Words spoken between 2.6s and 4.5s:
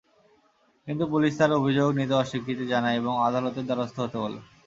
জানায় এবং আদালতের দ্বারস্থ হতে বলে।